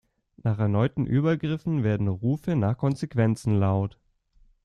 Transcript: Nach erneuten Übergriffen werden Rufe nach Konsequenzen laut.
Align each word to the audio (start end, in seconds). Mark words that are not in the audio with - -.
Nach 0.37 0.57
erneuten 0.57 1.05
Übergriffen 1.05 1.83
werden 1.83 2.07
Rufe 2.07 2.55
nach 2.55 2.75
Konsequenzen 2.75 3.59
laut. 3.59 3.99